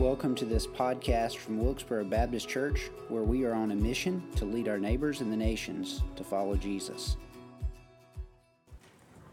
[0.00, 4.46] Welcome to this podcast from Wilkesboro Baptist Church, where we are on a mission to
[4.46, 7.18] lead our neighbors and the nations to follow Jesus.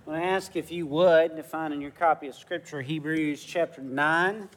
[0.05, 3.41] I want to ask if you would to find in your copy of Scripture Hebrews
[3.45, 4.49] chapter 9.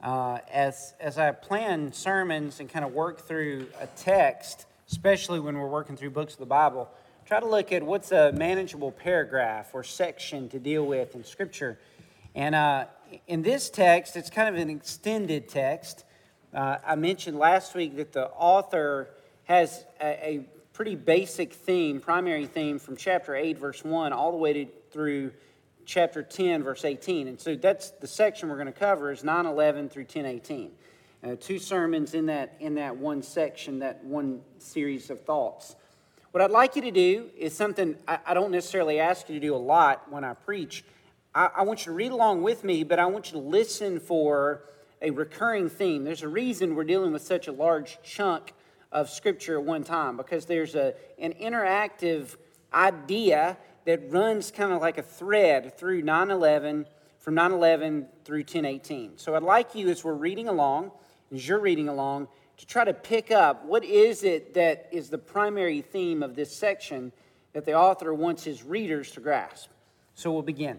[0.00, 5.58] Uh, as, as I plan sermons and kind of work through a text, especially when
[5.58, 6.88] we're working through books of the Bible,
[7.26, 11.80] try to look at what's a manageable paragraph or section to deal with in Scripture.
[12.36, 12.84] And uh,
[13.26, 16.04] in this text, it's kind of an extended text.
[16.54, 19.10] Uh, I mentioned last week that the author
[19.44, 24.38] has a, a, pretty basic theme, primary theme from chapter 8, verse 1, all the
[24.38, 25.30] way to, through
[25.84, 27.28] chapter 10, verse 18.
[27.28, 30.72] And so that's the section we're going to cover is 9 11 through 10 18.
[31.24, 35.76] Uh, two sermons in that, in that one section, that one series of thoughts.
[36.30, 39.40] What I'd like you to do is something I, I don't necessarily ask you to
[39.46, 40.84] do a lot when I preach
[41.34, 44.00] I, I want you to read along with me, but I want you to listen
[44.00, 44.64] for
[45.00, 46.04] a recurring theme.
[46.04, 48.52] There's a reason we're dealing with such a large chunk
[48.90, 52.36] of Scripture at one time because there's a, an interactive
[52.74, 56.86] idea that runs kind of like a thread through 9 11,
[57.18, 59.16] from 9 11 through 1018.
[59.16, 60.92] So I'd like you, as we're reading along,
[61.32, 65.18] as you're reading along, to try to pick up what is it that is the
[65.18, 67.10] primary theme of this section
[67.54, 69.70] that the author wants his readers to grasp.
[70.14, 70.78] So we'll begin.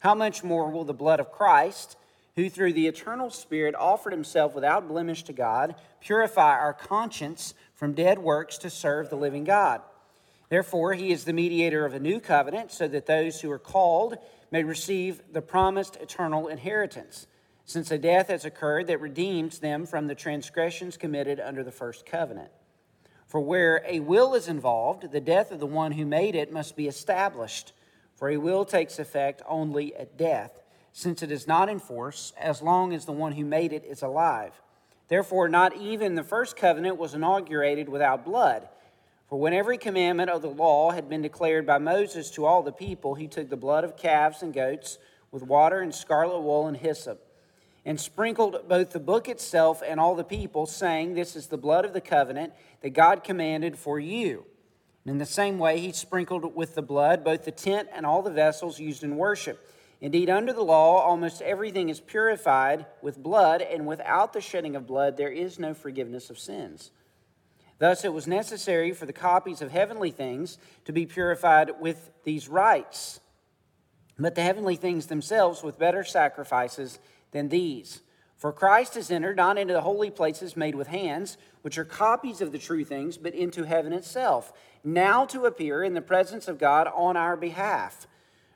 [0.00, 1.96] how much more will the blood of Christ,
[2.36, 7.94] who through the eternal Spirit offered himself without blemish to God, purify our conscience from
[7.94, 9.82] dead works to serve the living God?
[10.48, 14.16] Therefore, he is the mediator of a new covenant, so that those who are called
[14.50, 17.26] may receive the promised eternal inheritance,
[17.64, 22.04] since a death has occurred that redeems them from the transgressions committed under the first
[22.04, 22.50] covenant.
[23.28, 26.74] For where a will is involved, the death of the one who made it must
[26.74, 27.72] be established.
[28.20, 30.60] For a will takes effect only at death,
[30.92, 34.02] since it is not in force as long as the one who made it is
[34.02, 34.52] alive.
[35.08, 38.68] Therefore, not even the first covenant was inaugurated without blood.
[39.30, 42.72] For when every commandment of the law had been declared by Moses to all the
[42.72, 44.98] people, he took the blood of calves and goats
[45.30, 47.26] with water and scarlet wool and hyssop,
[47.86, 51.86] and sprinkled both the book itself and all the people, saying, This is the blood
[51.86, 52.52] of the covenant
[52.82, 54.44] that God commanded for you.
[55.04, 58.22] And in the same way, he sprinkled with the blood both the tent and all
[58.22, 59.66] the vessels used in worship.
[60.00, 64.86] Indeed, under the law, almost everything is purified with blood, and without the shedding of
[64.86, 66.90] blood, there is no forgiveness of sins.
[67.78, 72.48] Thus, it was necessary for the copies of heavenly things to be purified with these
[72.48, 73.20] rites,
[74.18, 76.98] but the heavenly things themselves with better sacrifices
[77.32, 78.00] than these.
[78.40, 82.40] For Christ has entered not into the holy places made with hands, which are copies
[82.40, 86.58] of the true things, but into heaven itself, now to appear in the presence of
[86.58, 88.06] God on our behalf.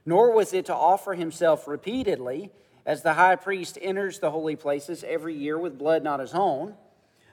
[0.07, 2.51] Nor was it to offer himself repeatedly,
[2.87, 6.77] as the high priest enters the holy places every year with blood not his own.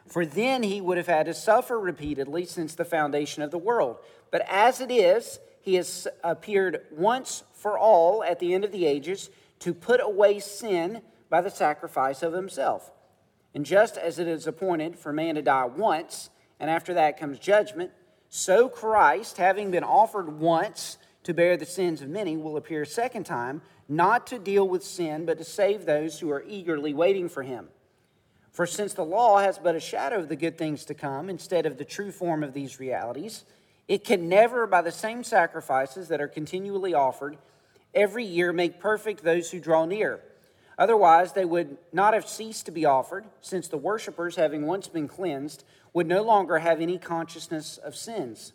[0.06, 3.96] For then he would have had to suffer repeatedly since the foundation of the world.
[4.30, 8.88] But as it is, he has appeared once for all at the end of the
[8.88, 9.30] ages
[9.60, 11.02] to put away sin
[11.32, 12.92] by the sacrifice of himself.
[13.56, 17.40] And just as it is appointed for man to die once, and after that comes
[17.40, 17.92] judgment,
[18.30, 22.86] so Christ, having been offered once to bear the sins of many, will appear a
[22.86, 27.30] second time, not to deal with sin, but to save those who are eagerly waiting
[27.30, 27.70] for him.
[28.52, 31.66] For since the law has but a shadow of the good things to come instead
[31.66, 33.46] of the true form of these realities,
[33.88, 37.38] it can never, by the same sacrifices that are continually offered,
[37.94, 40.22] every year make perfect those who draw near.
[40.82, 45.08] Otherwise, they would not have ceased to be offered, since the worshippers, having once been
[45.08, 45.64] cleansed,
[45.94, 48.54] would no longer have any consciousness of sins.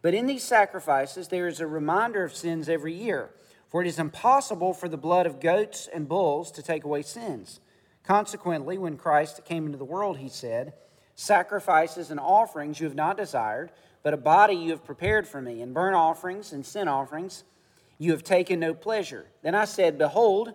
[0.00, 3.28] But in these sacrifices, there is a reminder of sins every year,
[3.68, 7.60] for it is impossible for the blood of goats and bulls to take away sins.
[8.02, 10.72] Consequently, when Christ came into the world, he said,
[11.16, 13.72] Sacrifices and offerings you have not desired,
[14.02, 17.44] but a body you have prepared for me, and burnt offerings and sin offerings
[17.98, 19.26] you have taken no pleasure.
[19.42, 20.54] Then I said, Behold,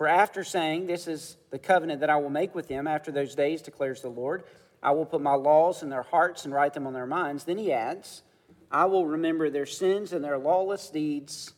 [0.00, 3.34] For after saying, This is the covenant that I will make with them after those
[3.34, 4.44] days, declares the Lord,
[4.82, 7.44] I will put my laws in their hearts and write them on their minds.
[7.44, 8.22] Then he adds,
[8.70, 11.52] I will remember their sins and their lawless deeds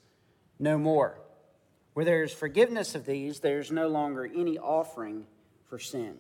[0.59, 1.21] no more.
[1.93, 5.25] Where there is forgiveness of these, there is no longer any offering
[5.69, 6.17] for sin.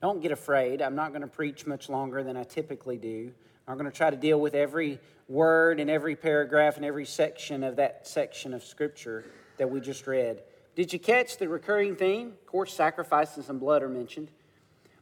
[0.00, 0.80] Don't get afraid.
[0.80, 3.30] I'm not going to preach much longer than I typically do.
[3.68, 4.98] I'm going to try to deal with every
[5.28, 9.26] word and every paragraph and every section of that section of Scripture
[9.58, 10.42] that we just read.
[10.74, 12.28] Did you catch the recurring theme?
[12.28, 14.28] Of course, sacrifices and blood are mentioned.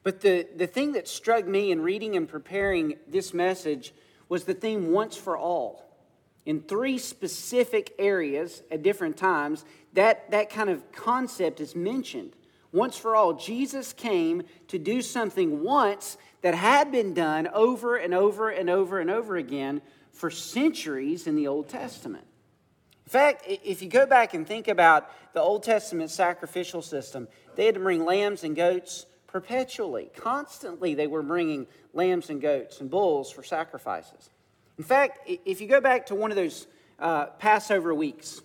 [0.03, 3.95] But the, the thing that struck me in reading and preparing this message
[4.29, 5.83] was the theme once for all
[6.45, 12.33] in three specific areas at different times, that, that kind of concept is mentioned.
[12.73, 18.15] Once for all, Jesus came to do something once that had been done over and
[18.15, 22.25] over and over and over again for centuries in the Old Testament.
[23.13, 27.67] In fact, if you go back and think about the Old Testament sacrificial system, they
[27.67, 32.91] had to bring lambs and goats perpetually, constantly, they were bringing lambs and goats and
[32.91, 34.31] bulls for sacrifices.
[34.79, 36.67] In fact, if you go back to one of those
[36.99, 38.41] uh, Passover weeks,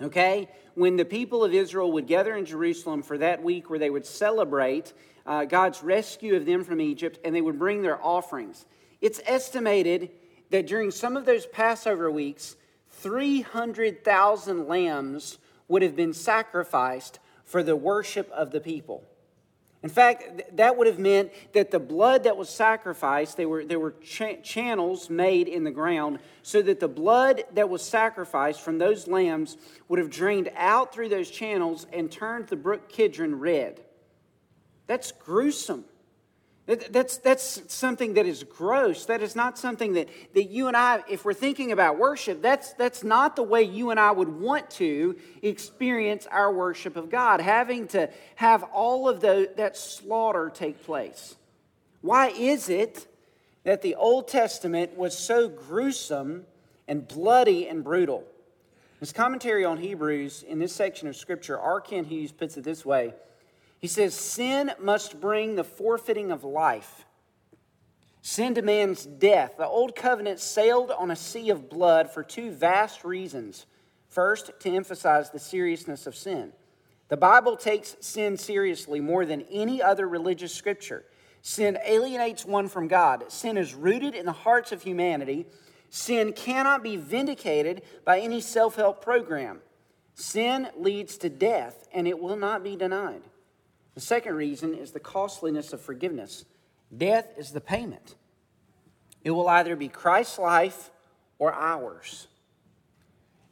[0.00, 3.90] okay, when the people of Israel would gather in Jerusalem for that week where they
[3.90, 4.92] would celebrate
[5.26, 8.64] uh, God's rescue of them from Egypt and they would bring their offerings,
[9.00, 10.10] it's estimated
[10.50, 12.54] that during some of those Passover weeks,
[12.96, 15.38] 300,000 lambs
[15.68, 19.04] would have been sacrificed for the worship of the people.
[19.82, 23.78] In fact, that would have meant that the blood that was sacrificed, there were, there
[23.78, 28.78] were ch- channels made in the ground so that the blood that was sacrificed from
[28.78, 29.56] those lambs
[29.88, 33.80] would have drained out through those channels and turned the brook Kidron red.
[34.86, 35.84] That's gruesome.
[36.66, 39.06] That's, that's something that is gross.
[39.06, 42.72] That is not something that, that you and I, if we're thinking about worship, that's,
[42.72, 47.40] that's not the way you and I would want to experience our worship of God,
[47.40, 51.36] having to have all of the, that slaughter take place.
[52.00, 53.06] Why is it
[53.62, 56.46] that the Old Testament was so gruesome
[56.88, 58.24] and bloody and brutal?
[58.98, 61.80] His commentary on Hebrews in this section of Scripture, R.
[61.80, 63.14] Kent Hughes puts it this way
[63.78, 67.04] he says, Sin must bring the forfeiting of life.
[68.22, 69.54] Sin demands death.
[69.56, 73.66] The old covenant sailed on a sea of blood for two vast reasons.
[74.08, 76.52] First, to emphasize the seriousness of sin.
[77.08, 81.04] The Bible takes sin seriously more than any other religious scripture.
[81.42, 83.30] Sin alienates one from God.
[83.30, 85.46] Sin is rooted in the hearts of humanity.
[85.90, 89.60] Sin cannot be vindicated by any self help program.
[90.14, 93.22] Sin leads to death, and it will not be denied.
[93.96, 96.44] The second reason is the costliness of forgiveness.
[96.94, 98.14] Death is the payment.
[99.24, 100.90] It will either be Christ's life
[101.38, 102.28] or ours.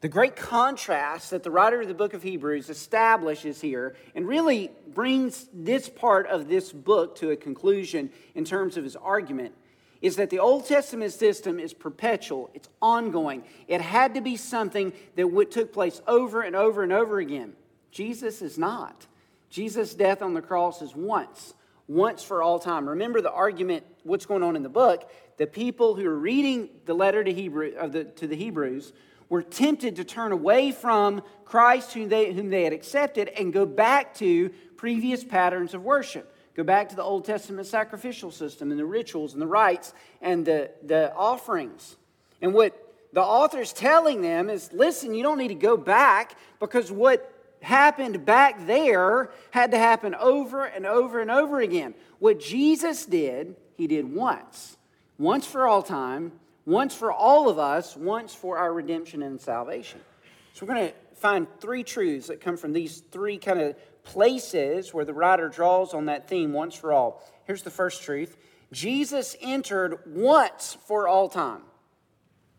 [0.02, 4.70] The great contrast that the writer of the book of Hebrews establishes here and really
[4.86, 9.54] brings this part of this book to a conclusion in terms of his argument
[10.02, 13.44] is that the Old Testament system is perpetual, it's ongoing.
[13.66, 17.54] It had to be something that took place over and over and over again.
[17.90, 19.06] Jesus is not.
[19.54, 21.54] Jesus' death on the cross is once,
[21.86, 22.88] once for all time.
[22.88, 25.08] Remember the argument, what's going on in the book.
[25.36, 28.92] The people who are reading the letter to, Hebrew, the, to the Hebrews
[29.28, 33.64] were tempted to turn away from Christ, whom they, whom they had accepted, and go
[33.64, 36.36] back to previous patterns of worship.
[36.56, 40.44] Go back to the Old Testament sacrificial system and the rituals and the rites and
[40.44, 41.94] the, the offerings.
[42.42, 42.76] And what
[43.12, 47.30] the author's telling them is listen, you don't need to go back because what
[47.64, 51.94] happened back there had to happen over and over and over again.
[52.18, 54.76] What Jesus did, he did once,
[55.18, 56.32] once for all time,
[56.66, 60.00] once for all of us, once for our redemption and salvation.
[60.54, 64.92] So we're going to find three truths that come from these three kind of places
[64.92, 67.22] where the writer draws on that theme once for all.
[67.44, 68.36] Here's the first truth
[68.72, 71.62] Jesus entered once for all time.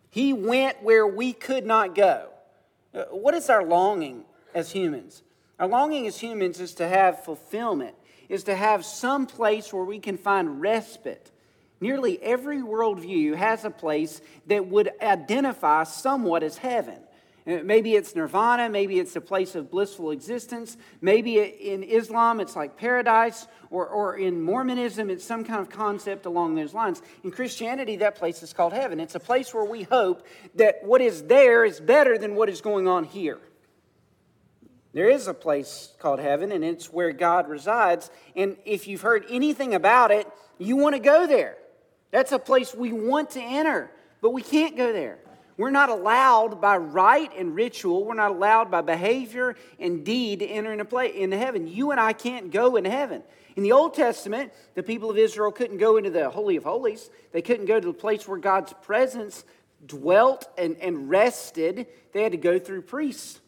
[0.10, 2.30] He went where we could not go.
[2.94, 4.24] Uh, what is our longing
[4.56, 5.22] as humans.
[5.60, 7.96] Our longing as humans is to have fulfillment,
[8.28, 11.32] is to have some place where we can find respite.
[11.80, 17.00] Nearly every worldview has a place that would identify somewhat as heaven.
[17.48, 22.56] Uh, maybe it's nirvana, maybe it's a place of blissful existence, maybe in Islam it's
[22.56, 27.04] like paradise, or, or in Mormonism it's some kind of concept along those lines.
[27.24, 29.00] In Christianity, that place is called heaven.
[29.00, 32.62] It's a place where we hope that what is there is better than what is
[32.62, 33.40] going on here.
[34.96, 38.10] There is a place called heaven, and it's where God resides.
[38.34, 40.26] And if you've heard anything about it,
[40.58, 41.58] you want to go there.
[42.12, 45.20] That's a place we want to enter, but we can't go there.
[45.58, 50.46] We're not allowed by rite and ritual, we're not allowed by behavior and deed to
[50.46, 51.68] enter into, play, into heaven.
[51.68, 53.22] You and I can't go into heaven.
[53.58, 57.10] In the Old Testament, the people of Israel couldn't go into the Holy of Holies.
[57.34, 59.44] They couldn't go to the place where God's presence
[59.86, 61.88] dwelt and, and rested.
[62.14, 63.42] They had to go through priests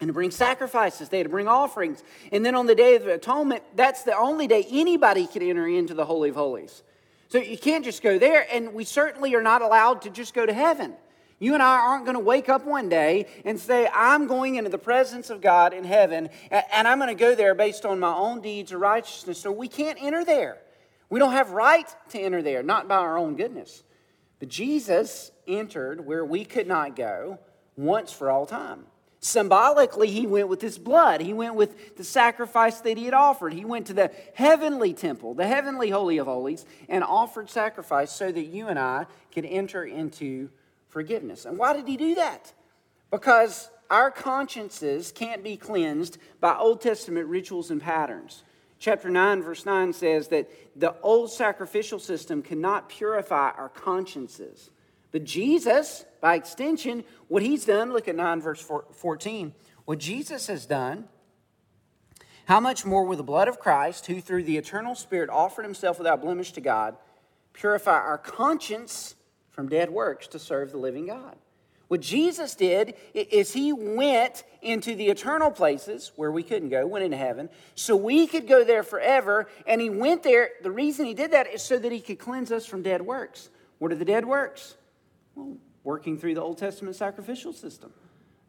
[0.00, 1.08] and to bring sacrifices.
[1.08, 2.02] They had to bring offerings.
[2.32, 5.94] And then on the Day of Atonement, that's the only day anybody could enter into
[5.94, 6.82] the Holy of Holies.
[7.28, 10.46] So you can't just go there, and we certainly are not allowed to just go
[10.46, 10.94] to heaven.
[11.40, 14.70] You and I aren't going to wake up one day and say, I'm going into
[14.70, 18.12] the presence of God in heaven, and I'm going to go there based on my
[18.12, 19.38] own deeds of righteousness.
[19.38, 20.58] So we can't enter there.
[21.10, 23.84] We don't have right to enter there, not by our own goodness.
[24.40, 27.38] But Jesus entered where we could not go
[27.76, 28.86] once for all time.
[29.20, 31.20] Symbolically, he went with his blood.
[31.20, 33.52] He went with the sacrifice that he had offered.
[33.52, 38.30] He went to the heavenly temple, the heavenly Holy of Holies, and offered sacrifice so
[38.30, 40.50] that you and I could enter into
[40.88, 41.46] forgiveness.
[41.46, 42.52] And why did he do that?
[43.10, 48.44] Because our consciences can't be cleansed by Old Testament rituals and patterns.
[48.78, 50.48] Chapter 9, verse 9 says that
[50.78, 54.70] the old sacrificial system cannot purify our consciences.
[55.10, 58.60] But Jesus, by extension, what he's done, look at 9, verse
[58.92, 61.08] 14, what Jesus has done,
[62.46, 65.98] how much more will the blood of Christ, who through the eternal Spirit offered himself
[65.98, 66.96] without blemish to God,
[67.52, 69.14] purify our conscience
[69.50, 71.36] from dead works to serve the living God.
[71.88, 77.04] What Jesus did is he went into the eternal places where we couldn't go, went
[77.04, 79.48] into heaven, so we could go there forever.
[79.66, 80.50] And he went there.
[80.62, 83.48] The reason he did that is so that he could cleanse us from dead works.
[83.78, 84.76] What are the dead works?
[85.38, 87.92] Well, working through the Old Testament sacrificial system.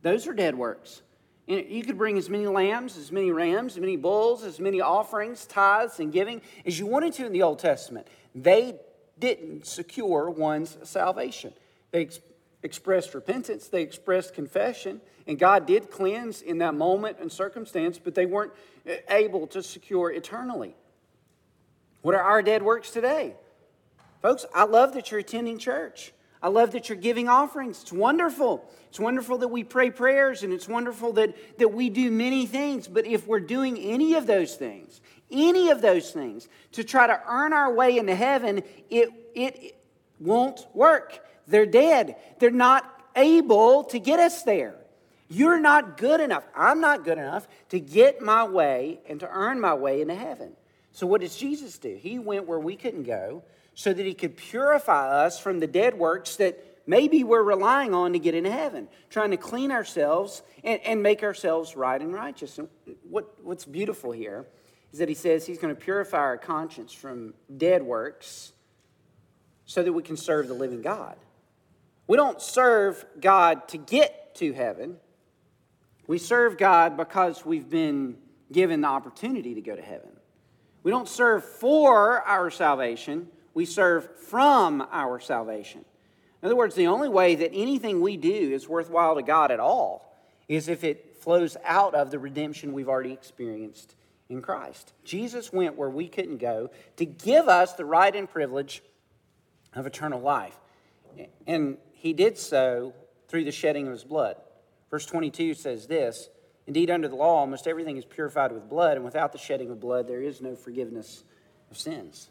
[0.02, 1.04] Those are dead works.
[1.46, 5.46] You could bring as many lambs, as many rams, as many bulls, as many offerings,
[5.46, 8.08] tithes, and giving as you wanted to in the Old Testament.
[8.34, 8.76] They
[9.20, 11.54] didn't secure one's salvation.
[11.92, 12.20] They ex-
[12.64, 18.16] expressed repentance, they expressed confession, and God did cleanse in that moment and circumstance, but
[18.16, 18.52] they weren't
[18.88, 20.76] uh, able to secure eternally.
[22.02, 23.36] What are our dead works today?
[24.22, 26.14] Folks, I love that you're attending church.
[26.42, 27.82] I love that you're giving offerings.
[27.82, 28.66] It's wonderful.
[28.90, 32.88] It's wonderful that we pray prayers and it's wonderful that, that we do many things.
[32.88, 37.22] But if we're doing any of those things, any of those things to try to
[37.28, 39.80] earn our way into heaven, it, it
[40.20, 41.20] won't work.
[41.48, 42.16] They're dead.
[42.40, 44.76] They're not able to get us there.
[45.30, 46.44] You're not good enough.
[46.56, 50.54] I'm not good enough to get my way and to earn my way into heaven.
[50.92, 51.96] So, what does Jesus do?
[52.02, 53.44] He went where we couldn't go
[53.80, 58.12] so that he could purify us from the dead works that maybe we're relying on
[58.12, 62.60] to get into heaven, trying to clean ourselves and, and make ourselves right and righteous.
[62.60, 62.68] And
[63.10, 64.46] what, what's beautiful here
[64.92, 68.52] is that he says he's going to purify our conscience from dead works
[69.66, 71.16] so that we can serve the living God.
[72.06, 74.98] We don't serve God to get to heaven.
[76.06, 78.18] We serve God because we've been
[78.52, 80.10] given the opportunity to go to heaven.
[80.84, 85.84] We don't serve for our salvation, we serve from our salvation.
[86.42, 89.60] In other words, the only way that anything we do is worthwhile to God at
[89.60, 90.16] all
[90.48, 93.96] is if it flows out of the redemption we've already experienced
[94.30, 94.94] in Christ.
[95.04, 98.82] Jesus went where we couldn't go to give us the right and privilege
[99.74, 100.58] of eternal life.
[101.46, 102.94] And he did so
[103.28, 104.38] through the shedding of his blood.
[104.90, 106.30] Verse 22 says this
[106.66, 109.82] Indeed, under the law, almost everything is purified with blood, and without the shedding of
[109.82, 111.26] blood, there is no forgiveness
[111.70, 112.30] of sins.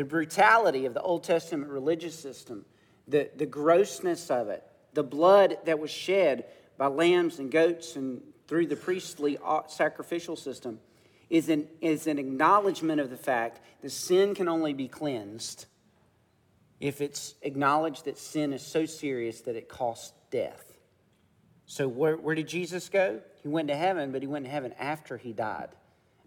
[0.00, 2.64] The brutality of the Old Testament religious system,
[3.06, 4.64] the, the grossness of it,
[4.94, 6.46] the blood that was shed
[6.78, 10.80] by lambs and goats and through the priestly uh, sacrificial system
[11.28, 15.66] is an, is an acknowledgement of the fact that sin can only be cleansed
[16.80, 20.78] if it's acknowledged that sin is so serious that it costs death.
[21.66, 23.20] So, where, where did Jesus go?
[23.42, 25.68] He went to heaven, but he went to heaven after he died.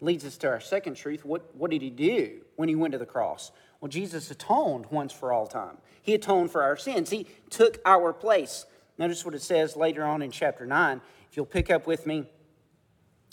[0.04, 1.24] Leads us to our second truth.
[1.24, 3.54] What, what did he do when he went to the cross?
[3.80, 5.78] Well, Jesus atoned once for all time.
[6.02, 8.66] He atoned for our sins, he took our place.
[8.98, 11.00] Notice what it says later on in chapter 9.
[11.32, 12.26] If you'll pick up with me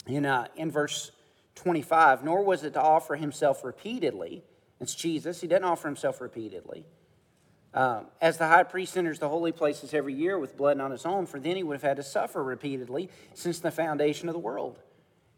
[0.07, 1.11] in, uh, in verse
[1.55, 4.41] 25, nor was it to offer himself repeatedly
[4.79, 5.41] It's Jesus.
[5.41, 6.85] He doesn't offer himself repeatedly.
[7.73, 11.05] Um, as the high priest enters the holy places every year with blood on his
[11.05, 14.39] own, for then he would have had to suffer repeatedly since the foundation of the
[14.39, 14.79] world.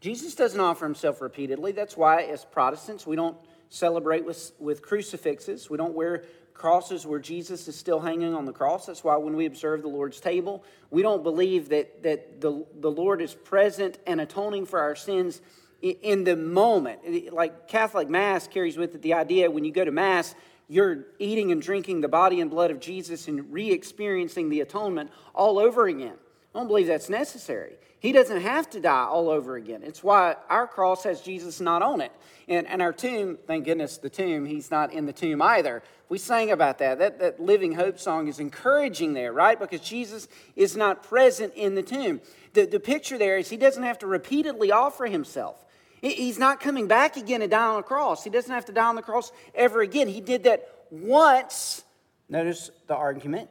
[0.04, 1.72] Jesus doesn't offer himself repeatedly.
[1.72, 3.38] That's why, as Protestants, we don't
[3.70, 5.70] celebrate with, with crucifixes.
[5.70, 8.84] We don't wear crosses where Jesus is still hanging on the cross.
[8.84, 12.90] That's why when we observe the Lord's table, we don't believe that, that the, the
[12.90, 15.40] Lord is present and atoning for our sins
[15.80, 17.32] in the moment.
[17.32, 20.34] Like Catholic Mass carries with it the idea when you go to Mass,
[20.68, 25.10] you're eating and drinking the body and blood of Jesus and re experiencing the atonement
[25.34, 26.18] all over again.
[26.54, 27.76] I don't believe that's necessary.
[28.04, 29.82] He doesn't have to die all over again.
[29.82, 32.12] It's why our cross has Jesus not on it.
[32.48, 35.82] And, and our tomb, thank goodness, the tomb, he's not in the tomb either.
[36.10, 36.98] We sang about that.
[36.98, 37.18] that.
[37.18, 39.58] That Living Hope song is encouraging there, right?
[39.58, 42.20] Because Jesus is not present in the tomb.
[42.52, 45.64] The, the picture there is he doesn't have to repeatedly offer himself.
[46.02, 48.22] He's not coming back again to die on the cross.
[48.22, 50.08] He doesn't have to die on the cross ever again.
[50.08, 51.82] He did that once.
[52.28, 53.48] Notice the argument.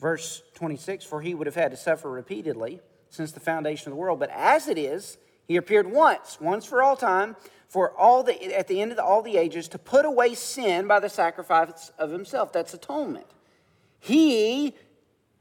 [0.00, 4.00] Verse 26 For he would have had to suffer repeatedly since the foundation of the
[4.00, 4.18] world.
[4.18, 7.36] But as it is, he appeared once, once for all time,
[7.68, 10.86] for all the at the end of the, all the ages, to put away sin
[10.86, 12.52] by the sacrifice of himself.
[12.52, 13.26] That's atonement.
[13.98, 14.74] He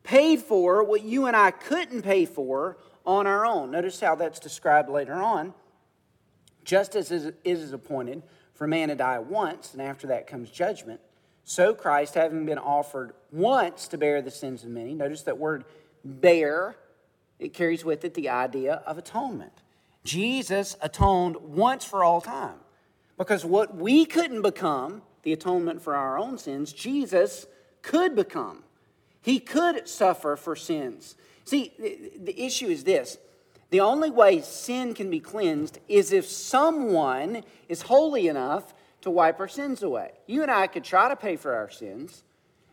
[0.04, 3.72] paid for what you and I couldn't pay for on our own.
[3.72, 5.54] Notice how that's described later on
[6.64, 8.22] just as it is appointed
[8.54, 11.00] for man to die once, and after that comes judgment,
[11.44, 15.66] so Christ, having been offered once to bear the sins of many, notice that word
[16.04, 16.76] bear,
[17.40, 19.54] it carries with it the idea of atonement.
[20.04, 22.60] Jesus atoned once for all time.
[23.18, 27.48] Because what we couldn't become, the atonement for our own sins, Jesus
[27.82, 28.64] could become.
[29.22, 31.16] He could suffer for sins.
[31.44, 31.74] See,
[32.18, 33.18] the issue is this
[33.70, 39.40] the only way sin can be cleansed is if someone is holy enough to wipe
[39.40, 40.12] our sins away.
[40.28, 42.24] You and I could try to pay for our sins.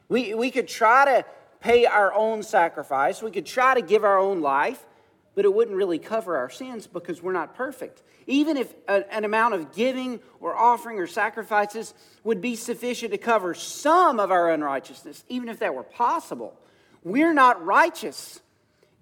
[0.09, 1.25] We, we could try to
[1.67, 3.21] pay our own sacrifice.
[3.21, 4.87] We could try to give our own life,
[5.35, 8.05] but it wouldn't really cover our sins because we're not perfect.
[8.29, 13.53] Even if an amount of giving or offering or sacrifices would be sufficient to cover
[13.53, 16.57] some of our unrighteousness, even if that were possible,
[17.03, 18.41] we're not righteous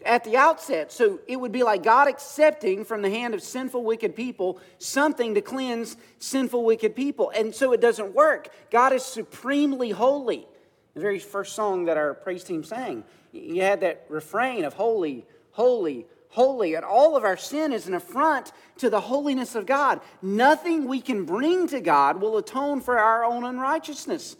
[0.05, 0.91] at the outset.
[0.91, 5.35] So it would be like God accepting from the hand of sinful, wicked people something
[5.35, 7.31] to cleanse sinful, wicked people.
[7.37, 8.49] And so it doesn't work.
[8.71, 10.47] God is supremely holy.
[10.95, 15.27] The very first song that our praise team sang, you had that refrain of holy,
[15.51, 16.75] holy, holy.
[16.75, 20.01] And all of our sin is an affront to the holiness of God.
[20.23, 24.37] Nothing we can bring to God will atone for our own unrighteousness.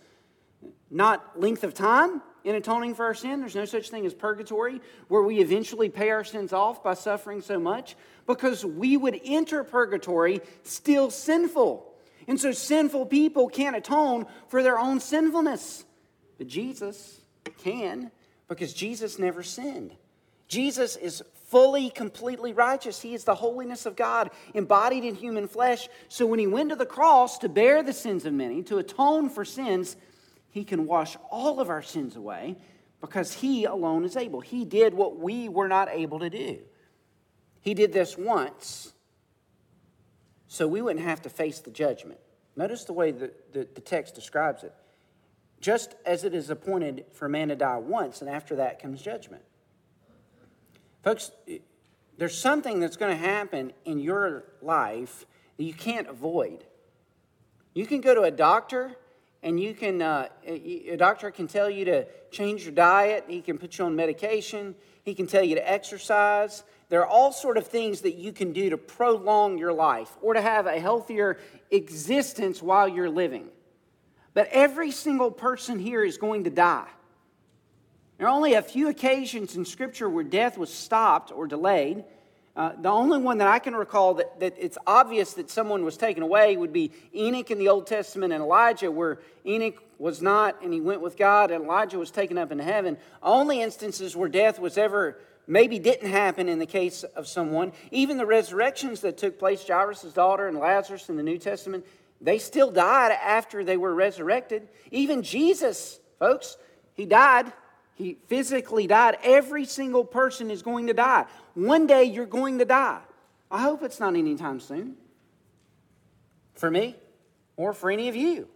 [0.91, 3.41] Not length of time, in atoning for our sin.
[3.41, 7.41] There's no such thing as purgatory, where we eventually pay our sins off by suffering
[7.41, 11.91] so much, because we would enter purgatory still sinful.
[12.29, 15.85] And so sinful people can't atone for their own sinfulness.
[16.39, 17.21] But Jesus
[17.59, 18.11] can,
[18.49, 19.93] because Jesus never sinned.
[20.49, 23.01] Jesus is fully, completely righteous.
[23.01, 25.89] He is the holiness of God embodied in human flesh.
[26.09, 29.29] So when he went to the cross to bear the sins of many, to atone
[29.29, 29.97] for sins,
[30.51, 32.57] he can wash all of our sins away
[33.01, 34.41] because He alone is able.
[34.41, 36.61] He did what we were not able to do.
[37.61, 38.93] He did this once
[40.47, 42.21] so we wouldn't have to face the judgment.
[42.55, 44.73] Notice the way the, the, the text describes it.
[45.65, 49.43] Just as it is appointed for man to die once, and after that comes judgment.
[51.03, 51.31] Folks,
[52.19, 55.25] there's something that's going to happen in your life
[55.57, 56.67] that you can't avoid.
[57.73, 58.95] You can go to a doctor
[59.43, 63.57] and you can uh, a doctor can tell you to change your diet he can
[63.57, 67.67] put you on medication he can tell you to exercise there are all sort of
[67.67, 71.39] things that you can do to prolong your life or to have a healthier
[71.71, 73.49] existence while you're living
[74.35, 76.89] but every single person here is going to die
[78.19, 82.05] there are only a few occasions in scripture where death was stopped or delayed
[82.57, 85.97] uh, the only one that I can recall that, that it's obvious that someone was
[85.97, 90.63] taken away would be Enoch in the Old Testament and Elijah, where Enoch was not
[90.63, 92.97] and he went with God, and Elijah was taken up into heaven.
[93.23, 95.19] Only instances where death was ever
[95.49, 97.73] maybe didn't happen in the case of someone.
[97.91, 101.85] Even the resurrections that took place, Jairus' daughter and Lazarus in the New Testament,
[102.25, 104.69] they still died after they were resurrected.
[104.91, 106.57] Even Jesus, folks,
[106.95, 107.53] he died
[107.95, 109.19] he physically died.
[109.23, 111.27] Every single person is going to die.
[111.55, 113.01] One day you're going to die.
[113.51, 114.97] I hope it's not anytime soon.
[116.55, 116.97] For me
[117.57, 118.49] or for any of you.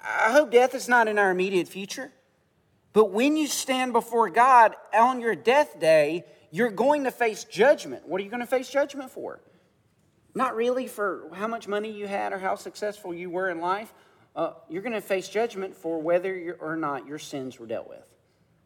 [0.00, 2.12] I hope death is not in our immediate future.
[2.92, 8.06] But when you stand before God on your death day, you're going to face judgment.
[8.06, 9.40] What are you going to face judgment for?
[10.34, 13.92] Not really for how much money you had or how successful you were in life.
[14.34, 18.04] Uh, you're going to face judgment for whether or not your sins were dealt with.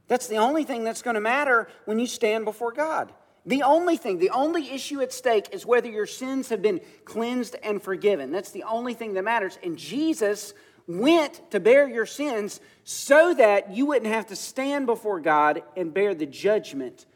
[0.06, 3.12] That's the only thing that's going to matter when you stand before God.
[3.44, 7.56] The only thing, the only issue at stake is whether your sins have been cleansed
[7.62, 8.30] and forgiven.
[8.30, 9.58] That's the only thing that matters.
[9.62, 10.54] And Jesus
[10.86, 15.92] went to bear your sins so that you wouldn't have to stand before God and
[15.92, 17.06] bear the judgment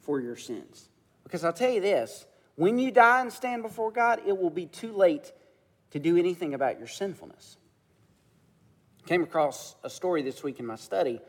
[0.00, 0.88] for your sins.
[1.24, 2.26] Because I'll tell you this
[2.62, 5.32] when you die and stand before God, it will be too late
[5.90, 7.56] to do anything about your sinfulness.
[9.04, 11.20] I came across a story this week in my study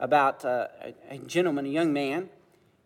[0.00, 2.30] about uh, a, a, gentleman, a young man,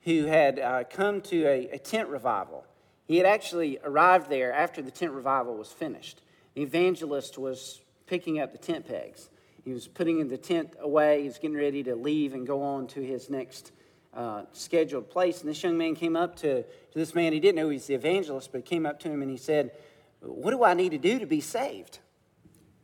[0.00, 2.66] who had uh, come to a, a tent revival.
[3.04, 6.22] He had actually arrived there after the tent revival was finished.
[6.54, 9.30] The evangelist was picking up the tent pegs.
[9.64, 11.20] He was putting the tent away.
[11.20, 13.70] He was getting ready to leave and go on to his next
[14.14, 15.40] uh, scheduled place.
[15.40, 17.32] And this young man came up to, to this man.
[17.32, 19.36] He didn't know he was the evangelist, but he came up to him and he
[19.36, 19.72] said,
[20.20, 21.98] What do I need to do to be saved?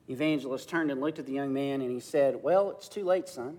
[0.06, 3.04] The evangelist turned and looked at the young man and he said, Well, it's too
[3.04, 3.58] late, son.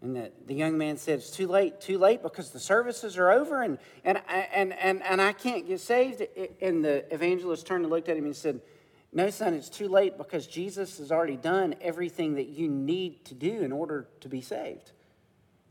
[0.00, 3.30] And the, the young man said, It's too late, too late because the services are
[3.30, 6.22] over and, and, and, and, and I can't get saved.
[6.60, 8.60] And the evangelist turned and looked at him and said,
[9.12, 13.34] No, son, it's too late because Jesus has already done everything that you need to
[13.34, 14.92] do in order to be saved.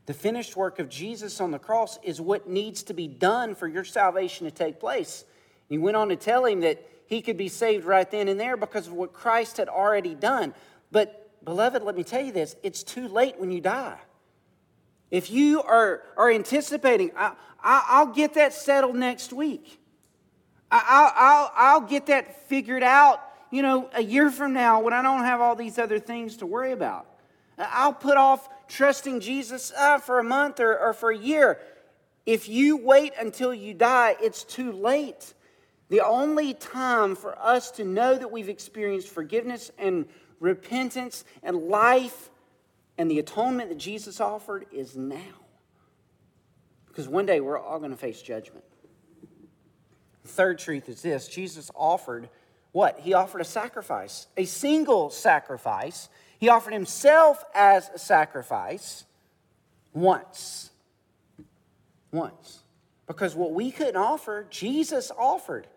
[0.05, 3.67] The finished work of Jesus on the cross is what needs to be done for
[3.67, 5.23] your salvation to take place.
[5.69, 8.57] He went on to tell him that he could be saved right then and there
[8.57, 10.53] because of what Christ had already done.
[10.91, 13.99] But, beloved, let me tell you this it's too late when you die.
[15.09, 19.79] If you are, are anticipating, I, will get that settled next week.
[20.71, 25.03] I, I'll, I'll get that figured out, you know, a year from now when I
[25.03, 27.05] don't have all these other things to worry about.
[27.59, 31.59] I'll put off trusting Jesus uh, for a month or, or for a year.
[32.25, 35.33] If you wait until you die, it's too late.
[35.89, 40.05] The only time for us to know that we've experienced forgiveness and
[40.39, 42.29] repentance and life
[42.97, 45.17] and the atonement that Jesus offered is now.
[46.87, 48.63] Because one day we're all going to face judgment.
[50.21, 52.29] The third truth is this Jesus offered
[52.73, 52.99] what?
[52.99, 56.09] He offered a sacrifice, a single sacrifice.
[56.43, 59.05] He offered himself as a sacrifice
[59.93, 60.71] once.
[62.11, 62.63] Once.
[63.07, 65.67] Because what we couldn't offer, Jesus offered.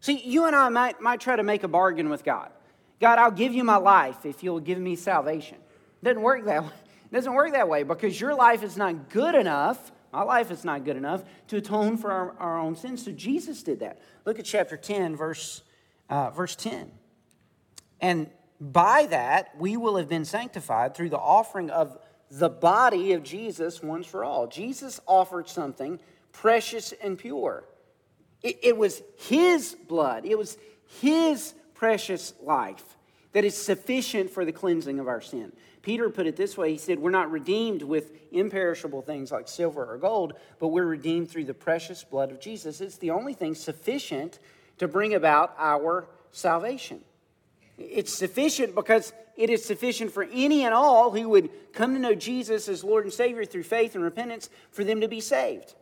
[0.00, 2.50] See, you and I might, might try to make a bargain with God.
[3.00, 5.56] God, I'll give you my life if you'll give me salvation.
[6.04, 6.70] Doesn't work that way.
[7.10, 9.92] Doesn't work that way because your life is not good enough.
[10.12, 13.02] My life is not good enough to atone for our, our own sins.
[13.02, 13.98] So Jesus did that.
[14.26, 15.62] Look at chapter 10, verse,
[16.10, 16.90] uh, verse 10.
[18.02, 18.28] And
[18.62, 21.98] by that, we will have been sanctified through the offering of
[22.30, 24.46] the body of Jesus once for all.
[24.46, 25.98] Jesus offered something
[26.30, 27.64] precious and pure.
[28.40, 30.56] It, it was his blood, it was
[31.00, 32.96] his precious life
[33.32, 35.52] that is sufficient for the cleansing of our sin.
[35.82, 39.92] Peter put it this way he said, We're not redeemed with imperishable things like silver
[39.92, 42.80] or gold, but we're redeemed through the precious blood of Jesus.
[42.80, 44.38] It's the only thing sufficient
[44.78, 47.00] to bring about our salvation.
[47.90, 52.14] It's sufficient because it is sufficient for any and all who would come to know
[52.14, 55.74] Jesus as Lord and Savior through faith and repentance for them to be saved.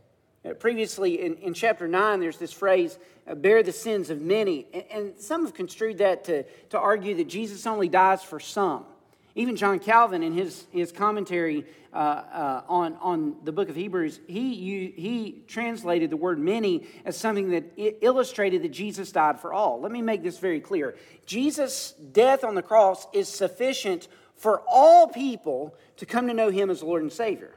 [0.44, 4.66] Uh, previously in, in chapter 9, there's this phrase, uh, bear the sins of many.
[4.72, 8.86] And, and some have construed that to, to argue that Jesus only dies for some.
[9.34, 14.20] Even John Calvin, in his, his commentary uh, uh, on, on the book of Hebrews,
[14.26, 19.80] he, he translated the word many as something that illustrated that Jesus died for all.
[19.80, 25.06] Let me make this very clear Jesus' death on the cross is sufficient for all
[25.06, 27.54] people to come to know him as Lord and Savior.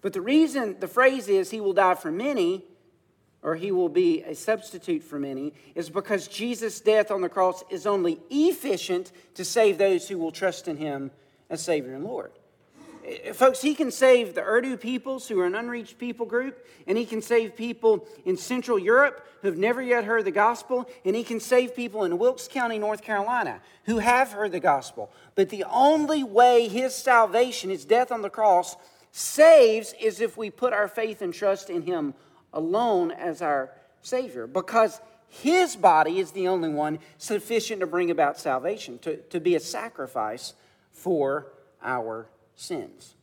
[0.00, 2.64] But the reason the phrase is he will die for many
[3.42, 7.62] or he will be a substitute for many, is because Jesus' death on the cross
[7.70, 11.10] is only efficient to save those who will trust in him
[11.48, 12.32] as Savior and Lord.
[13.04, 16.98] Eh, folks, he can save the Urdu peoples who are an unreached people group, and
[16.98, 21.14] he can save people in Central Europe who have never yet heard the gospel, and
[21.14, 25.10] he can save people in Wilkes County, North Carolina who have heard the gospel.
[25.34, 28.76] But the only way his salvation, his death on the cross,
[29.12, 32.12] saves is if we put our faith and trust in him
[32.52, 33.70] alone as our
[34.02, 39.40] Savior because His body is the only one sufficient to bring about salvation, to, to
[39.40, 40.54] be a sacrifice
[40.92, 43.14] for our sins.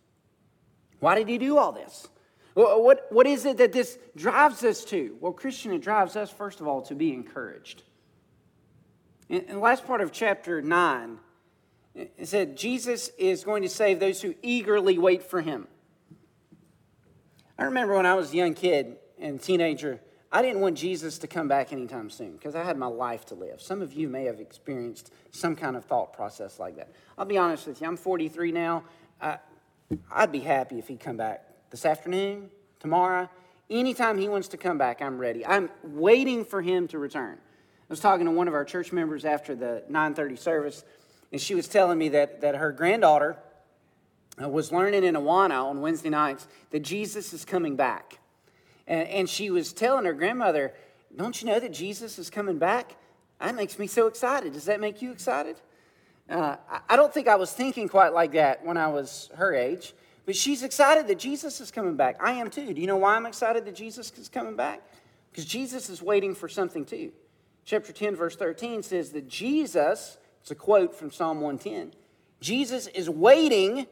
[0.99, 2.07] Why did He do all this?
[2.55, 5.17] What, what is it that this drives us to?
[5.19, 7.83] Well, Christian, it drives us, first of all, to be encouraged.
[9.27, 11.17] In, in the last part of chapter 9,
[11.95, 15.67] it said, Jesus is going to save those who eagerly wait for him.
[17.57, 19.99] I remember when I was a young kid, and teenager,
[20.31, 23.35] I didn't want Jesus to come back anytime soon because I had my life to
[23.35, 23.61] live.
[23.61, 26.91] Some of you may have experienced some kind of thought process like that.
[27.17, 28.83] I'll be honest with you, I'm 43 now.
[29.21, 29.37] I,
[30.11, 32.49] I'd be happy if he'd come back this afternoon,
[32.79, 33.29] tomorrow.
[33.69, 35.45] Anytime he wants to come back, I'm ready.
[35.45, 37.37] I'm waiting for him to return.
[37.37, 40.83] I was talking to one of our church members after the 9:30 service,
[41.31, 43.37] and she was telling me that, that her granddaughter
[44.41, 48.19] uh, was learning in Awana on Wednesday nights that Jesus is coming back.
[48.87, 50.73] And, and she was telling her grandmother,
[51.15, 52.95] Don't you know that Jesus is coming back?
[53.39, 54.53] That makes me so excited.
[54.53, 55.57] Does that make you excited?
[56.29, 56.55] Uh,
[56.89, 59.93] I don't think I was thinking quite like that when I was her age,
[60.25, 62.17] but she's excited that Jesus is coming back.
[62.19, 62.73] I am too.
[62.73, 64.81] Do you know why I'm excited that Jesus is coming back?
[65.31, 67.11] Because Jesus is waiting for something too.
[67.63, 71.93] Chapter 10, verse 13 says that Jesus, it's a quote from Psalm 110,
[72.39, 73.85] Jesus is waiting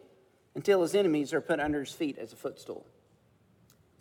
[0.56, 2.86] until his enemies are put under his feet as a footstool.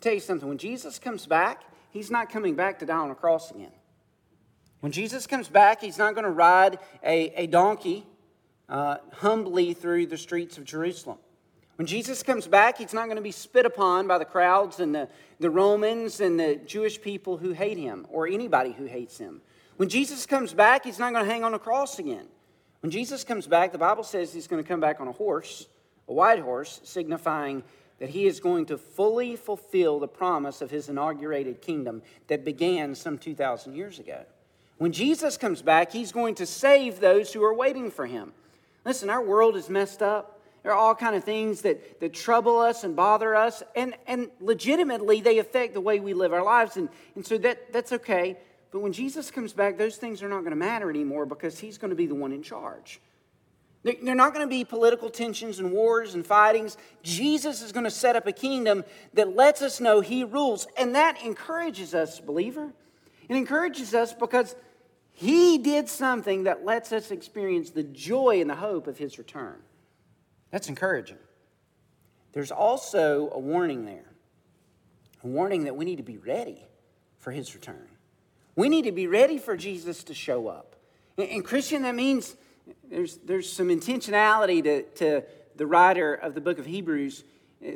[0.03, 1.61] Tell you something, when Jesus comes back,
[1.91, 3.71] he's not coming back to die on a cross again.
[4.81, 8.05] When Jesus comes back, he's not going to ride a, a donkey
[8.67, 11.19] uh, humbly through the streets of Jerusalem.
[11.77, 14.93] When Jesus comes back, he's not going to be spit upon by the crowds and
[14.93, 15.07] the,
[15.39, 19.41] the Romans and the Jewish people who hate him or anybody who hates him.
[19.77, 22.25] When Jesus comes back, he's not going to hang on a cross again.
[22.81, 25.65] When Jesus comes back, the Bible says he's going to come back on a horse,
[26.09, 27.63] a white horse, signifying
[28.03, 32.93] that he is going to fully fulfill the promise of his inaugurated kingdom that began
[32.93, 34.25] some 2,000 years ago.
[34.77, 38.33] When Jesus comes back, he's going to save those who are waiting for him.
[38.83, 40.41] Listen, our world is messed up.
[40.63, 44.29] There are all kind of things that, that trouble us and bother us, and, and
[44.41, 48.37] legitimately they affect the way we live our lives, and, and so that, that's okay.
[48.71, 51.77] But when Jesus comes back, those things are not going to matter anymore because he's
[51.77, 52.99] going to be the one in charge.
[53.83, 56.77] They're not going to be political tensions and wars and fightings.
[57.01, 60.67] Jesus is going to set up a kingdom that lets us know he rules.
[60.77, 62.71] And that encourages us, believer.
[63.27, 64.55] It encourages us because
[65.11, 69.57] he did something that lets us experience the joy and the hope of his return.
[70.49, 71.17] That's encouraging.
[72.31, 74.13] There's also a warning there
[75.23, 76.67] a warning that we need to be ready
[77.17, 77.87] for his return.
[78.55, 80.75] We need to be ready for Jesus to show up.
[81.17, 82.35] And, Christian, that means
[82.89, 85.23] there's, there's some intentionality to, to
[85.55, 87.23] the writer of the book of Hebrews.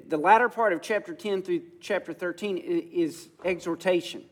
[0.07, 4.23] The latter part of chapter 10 through chapter 13 is exhortation.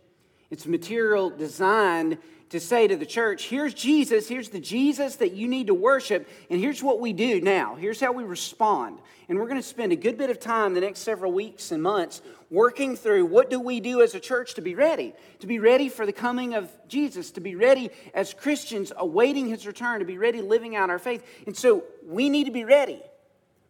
[0.49, 2.17] It's material designed
[2.55, 6.27] to say to the church, here's Jesus, here's the Jesus that you need to worship,
[6.49, 7.75] and here's what we do now.
[7.75, 8.99] Here's how we respond.
[9.27, 11.83] And we're going to spend a good bit of time the next several weeks and
[11.83, 15.13] months working through what do we do as a church to be ready?
[15.39, 19.67] To be ready for the coming of Jesus, to be ready as Christians awaiting his
[19.67, 21.25] return, to be ready living out our faith.
[21.45, 23.01] And so we need to be ready.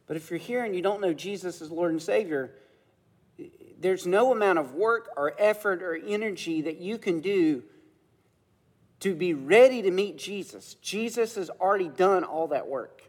[0.05, 2.51] But if you're here and you don't know Jesus as Lord and Savior,
[3.79, 7.63] there's no amount of work or effort or energy that you can do
[9.05, 10.77] to be ready to meet Jesus.
[10.81, 13.03] Jesus has already done all that work.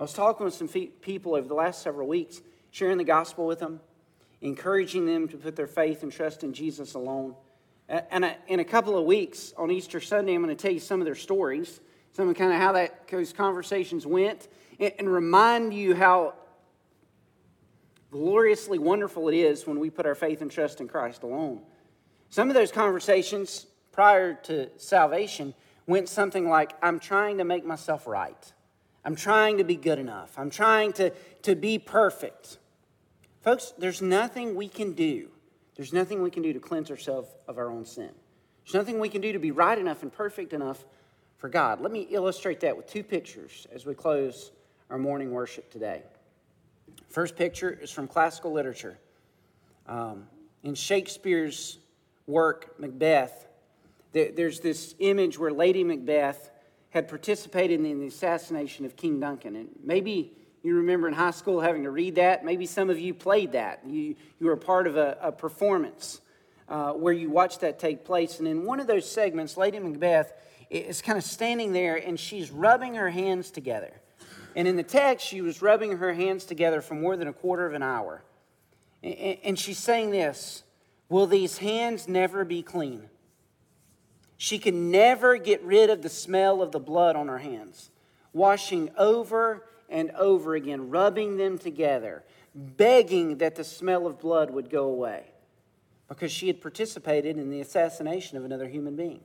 [0.00, 2.40] I was talking with some people over the last several weeks,
[2.72, 3.78] sharing the gospel with them,
[4.40, 7.36] encouraging them to put their faith and trust in Jesus alone.
[7.88, 11.00] And in a couple of weeks, on Easter Sunday, I'm going to tell you some
[11.00, 14.48] of their stories, some of kind of how that, those conversations went,
[14.80, 16.34] and remind you how
[18.10, 21.60] gloriously wonderful it is when we put our faith and trust in Christ alone.
[22.28, 25.54] Some of those conversations prior to salvation
[25.86, 28.52] went something like I'm trying to make myself right.
[29.04, 30.38] I'm trying to be good enough.
[30.38, 31.10] I'm trying to,
[31.42, 32.58] to be perfect.
[33.42, 35.30] Folks, there's nothing we can do.
[35.74, 38.10] There's nothing we can do to cleanse ourselves of our own sin.
[38.64, 40.84] There's nothing we can do to be right enough and perfect enough
[41.38, 41.80] for God.
[41.80, 44.52] Let me illustrate that with two pictures as we close
[44.90, 46.02] our morning worship today.
[47.08, 48.98] First picture is from classical literature.
[49.86, 50.26] Um,
[50.62, 51.78] in Shakespeare's
[52.26, 53.46] work, Macbeth,
[54.12, 56.50] there's this image where Lady Macbeth
[56.90, 59.56] had participated in the assassination of King Duncan.
[59.56, 62.44] And maybe you remember in high school having to read that.
[62.44, 63.82] Maybe some of you played that.
[63.86, 66.20] You, you were part of a, a performance
[66.68, 68.38] uh, where you watched that take place.
[68.38, 70.32] And in one of those segments, Lady Macbeth
[70.68, 73.92] is kind of standing there and she's rubbing her hands together.
[74.56, 77.66] And in the text, she was rubbing her hands together for more than a quarter
[77.66, 78.22] of an hour.
[79.02, 80.64] And she's saying this
[81.08, 83.08] Will these hands never be clean?
[84.42, 87.90] She can never get rid of the smell of the blood on her hands,
[88.32, 92.24] washing over and over again, rubbing them together,
[92.54, 95.24] begging that the smell of blood would go away
[96.08, 99.20] because she had participated in the assassination of another human being.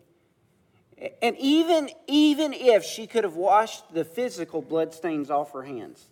[1.21, 6.09] And even, even if she could have washed the physical bloodstains off her hands,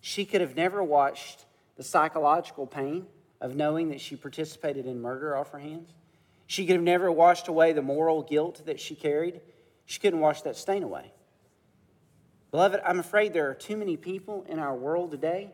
[0.00, 1.44] she could have never washed
[1.76, 3.08] the psychological pain
[3.42, 5.92] of knowing that she participated in murder off her hands.
[6.48, 9.42] She could have never washed away the moral guilt that she carried.
[9.84, 11.12] She couldn't wash that stain away.
[12.50, 15.50] Beloved, I'm afraid there are too many people in our world today,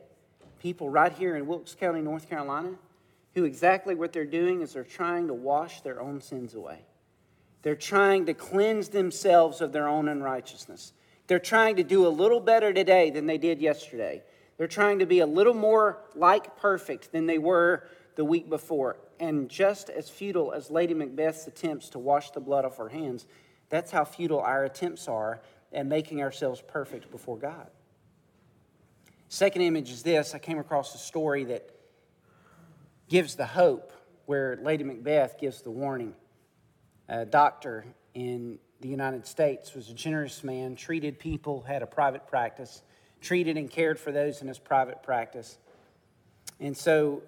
[0.60, 2.70] people right here in Wilkes County, North Carolina,
[3.34, 6.84] who exactly what they're doing is they're trying to wash their own sins away.
[7.62, 10.92] They're trying to cleanse themselves of their own unrighteousness.
[11.26, 14.22] They're trying to do a little better today than they did yesterday.
[14.58, 18.96] They're trying to be a little more like perfect than they were the week before.
[19.24, 23.24] And just as futile as Lady Macbeth's attempts to wash the blood off her hands,
[23.70, 25.40] that's how futile our attempts are
[25.72, 27.68] at making ourselves perfect before God.
[29.30, 31.70] Second image is this I came across a story that
[33.08, 33.92] gives the hope
[34.26, 36.14] where Lady Macbeth gives the warning.
[37.08, 42.26] A doctor in the United States was a generous man, treated people, had a private
[42.26, 42.82] practice,
[43.22, 45.56] treated and cared for those in his private practice.
[46.60, 47.22] And so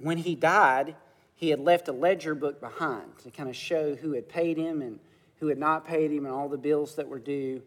[0.00, 0.96] when he died,
[1.42, 4.80] he had left a ledger book behind to kind of show who had paid him
[4.80, 5.00] and
[5.40, 7.60] who had not paid him and all the bills that were due.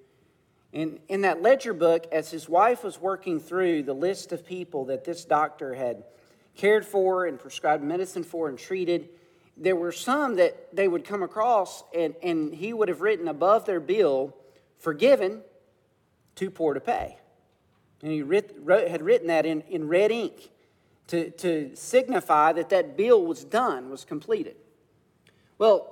[0.72, 4.86] And in that ledger book, as his wife was working through the list of people
[4.86, 6.06] that this doctor had
[6.56, 9.10] cared for and prescribed medicine for and treated,
[9.58, 13.66] there were some that they would come across and, and he would have written above
[13.66, 14.34] their bill,
[14.78, 15.42] forgiven,
[16.36, 17.18] too poor to pay.
[18.02, 20.50] And he writ, wrote, had written that in, in red ink
[21.08, 24.56] to, to signify that that bill was done, was completed.
[25.58, 25.92] Well,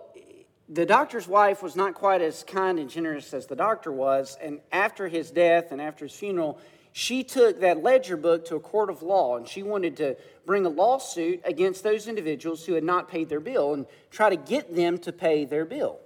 [0.69, 4.60] the doctor's wife was not quite as kind and generous as the doctor was, and
[4.71, 6.60] after his death and after his funeral,
[6.93, 10.65] she took that ledger book to a court of law and she wanted to bring
[10.65, 14.76] a lawsuit against those individuals who had not paid their bill and try to get
[14.76, 15.99] them to pay their bill.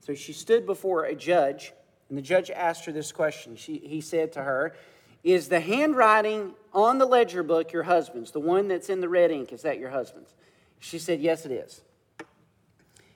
[0.00, 1.72] So she stood before a judge,
[2.08, 3.54] and the judge asked her this question.
[3.54, 4.74] She, he said to her,
[5.22, 8.30] Is the handwriting on the ledger book your husband's?
[8.30, 10.34] The one that's in the red ink, is that your husband's?
[10.78, 11.82] She said, Yes, it is.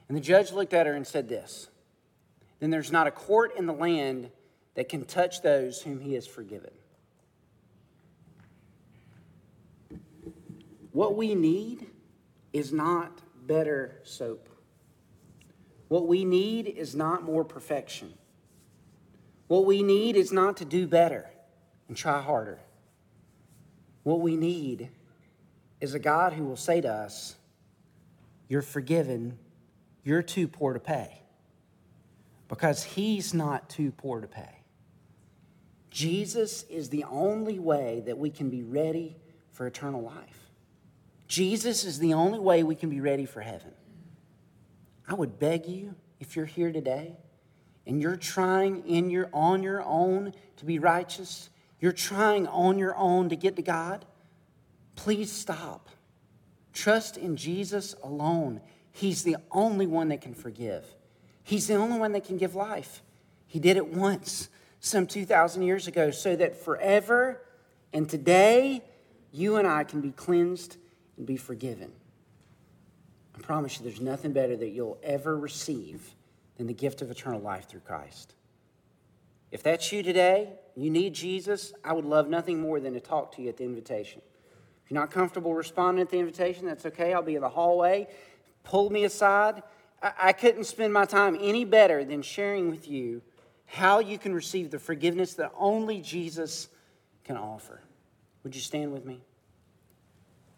[0.08, 1.68] And the judge looked at her and said this
[2.60, 4.30] Then there's not a court in the land
[4.74, 6.72] that can touch those whom he has forgiven.
[10.92, 11.86] What we need
[12.52, 14.48] is not better soap.
[15.88, 18.14] What we need is not more perfection.
[19.48, 21.30] What we need is not to do better
[21.88, 22.60] and try harder.
[24.02, 24.90] What we need
[25.80, 27.36] is a God who will say to us,
[28.48, 29.38] You're forgiven
[30.04, 31.22] you're too poor to pay.
[32.46, 34.60] Because he's not too poor to pay.
[35.90, 39.16] Jesus is the only way that we can be ready
[39.52, 40.50] for eternal life.
[41.26, 43.72] Jesus is the only way we can be ready for heaven.
[45.08, 47.16] I would beg you, if you're here today
[47.86, 51.50] and you're trying in your, on your own to be righteous,
[51.84, 54.06] you're trying on your own to get to God,
[54.96, 55.90] please stop.
[56.72, 58.62] Trust in Jesus alone.
[58.90, 60.82] He's the only one that can forgive.
[61.42, 63.02] He's the only one that can give life.
[63.46, 64.48] He did it once,
[64.80, 67.42] some 2,000 years ago, so that forever
[67.92, 68.82] and today,
[69.30, 70.78] you and I can be cleansed
[71.18, 71.92] and be forgiven.
[73.36, 76.14] I promise you, there's nothing better that you'll ever receive
[76.56, 78.32] than the gift of eternal life through Christ.
[79.50, 83.34] If that's you today, you need Jesus, I would love nothing more than to talk
[83.36, 84.20] to you at the invitation.
[84.84, 87.14] If you're not comfortable responding at the invitation, that's okay.
[87.14, 88.08] I'll be in the hallway
[88.64, 89.62] Pull me aside.
[90.02, 93.22] I, couldn't spend my time any better than sharing with you
[93.66, 96.68] how you can receive the forgiveness that only Jesus
[97.24, 97.80] can offer.
[98.42, 99.20] Would you stand with me?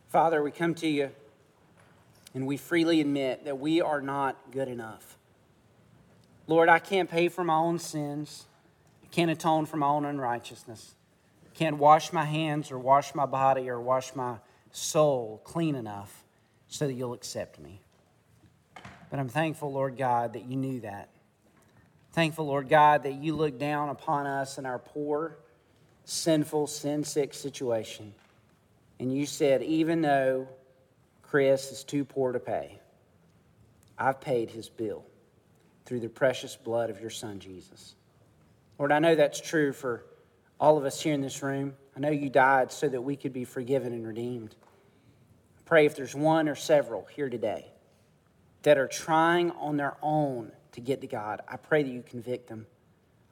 [0.09, 1.11] Father, we come to you
[2.35, 5.16] and we freely admit that we are not good enough.
[6.48, 8.46] Lord, I can't pay for my own sins.
[9.07, 10.95] I can't atone for my own unrighteousness.
[11.47, 14.37] I can't wash my hands or wash my body or wash my
[14.73, 16.25] soul clean enough
[16.69, 17.81] so that you'll accept me.
[19.11, 21.09] But I'm thankful, Lord God, that you knew that.
[22.12, 25.38] Thankful, Lord God, that you looked down upon us in our poor,
[26.05, 28.12] sinful, sin sick situation.
[28.99, 30.49] And you said, even though
[31.23, 32.81] Chris is too poor to pay,
[33.99, 35.05] I've paid his bill
[35.85, 37.95] through the precious blood of your son, Jesus.
[38.79, 40.05] Lord, I know that's true for
[40.61, 41.74] all of us here in this room.
[41.97, 44.55] I know you died so that we could be forgiven and redeemed.
[45.59, 47.66] I pray if there's one or several here today
[48.62, 52.49] that are trying on their own to get to God, I pray that you convict
[52.49, 52.66] them.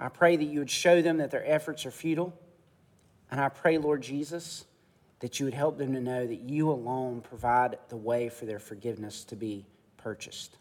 [0.00, 2.32] I pray that you would show them that their efforts are futile.
[3.30, 4.64] And I pray, Lord Jesus,
[5.20, 8.58] that you would help them to know that you alone provide the way for their
[8.58, 9.66] forgiveness to be
[9.96, 10.56] purchased.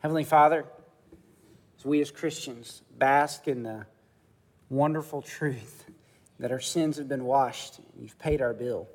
[0.00, 0.64] Heavenly Father,
[1.78, 3.86] as we as Christians bask in the
[4.70, 5.84] wonderful truth
[6.38, 8.88] that our sins have been washed, you've paid our bill.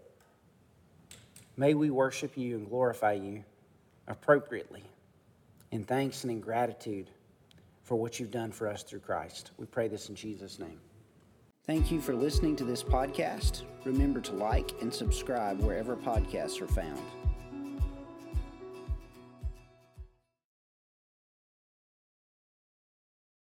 [1.58, 3.44] May we worship you and glorify you
[4.08, 4.84] appropriately
[5.72, 7.10] in thanks and in gratitude
[7.84, 9.52] for what you've done for us through Christ.
[9.58, 10.80] We pray this in Jesus' name.
[11.66, 13.64] Thank you for listening to this podcast.
[13.86, 17.02] Remember to like and subscribe wherever podcasts are found.